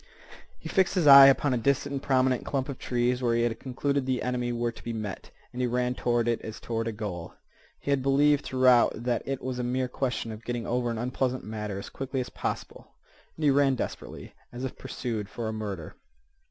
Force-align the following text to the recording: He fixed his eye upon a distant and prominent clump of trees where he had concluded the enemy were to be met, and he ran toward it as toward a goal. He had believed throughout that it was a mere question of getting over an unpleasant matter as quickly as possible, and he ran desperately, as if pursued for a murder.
He 0.57 0.67
fixed 0.67 0.95
his 0.95 1.05
eye 1.05 1.27
upon 1.27 1.53
a 1.53 1.59
distant 1.59 1.93
and 1.93 2.01
prominent 2.01 2.43
clump 2.43 2.69
of 2.69 2.79
trees 2.79 3.21
where 3.21 3.35
he 3.35 3.43
had 3.43 3.59
concluded 3.59 4.07
the 4.07 4.23
enemy 4.23 4.51
were 4.51 4.71
to 4.71 4.83
be 4.83 4.93
met, 4.93 5.29
and 5.53 5.61
he 5.61 5.67
ran 5.67 5.93
toward 5.93 6.27
it 6.27 6.41
as 6.41 6.59
toward 6.59 6.87
a 6.87 6.91
goal. 6.91 7.35
He 7.77 7.91
had 7.91 8.01
believed 8.01 8.43
throughout 8.43 8.93
that 9.03 9.21
it 9.27 9.43
was 9.43 9.59
a 9.59 9.63
mere 9.63 9.87
question 9.87 10.31
of 10.31 10.43
getting 10.43 10.65
over 10.65 10.89
an 10.89 10.97
unpleasant 10.97 11.43
matter 11.43 11.77
as 11.77 11.89
quickly 11.89 12.19
as 12.19 12.31
possible, 12.31 12.95
and 13.37 13.43
he 13.43 13.51
ran 13.51 13.75
desperately, 13.75 14.33
as 14.51 14.63
if 14.63 14.75
pursued 14.75 15.29
for 15.29 15.47
a 15.47 15.53
murder. 15.53 15.93